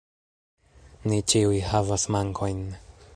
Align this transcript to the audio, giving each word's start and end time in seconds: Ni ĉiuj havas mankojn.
Ni 1.11 1.19
ĉiuj 1.33 1.61
havas 1.73 2.07
mankojn. 2.17 2.67